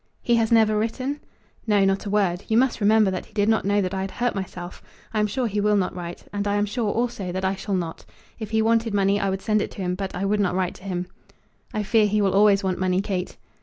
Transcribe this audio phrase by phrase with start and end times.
[0.23, 1.19] "He has never written?"
[1.67, 2.43] "No; not a word.
[2.47, 4.81] You must remember that he did not know that I had hurt myself.
[5.13, 7.75] I am sure he will not write, and I am sure, also, that I shall
[7.75, 8.03] not.
[8.39, 10.73] If he wanted money I would send it to him, but I would not write
[10.73, 11.05] to him."
[11.71, 13.37] "I fear he will always want money, Kate."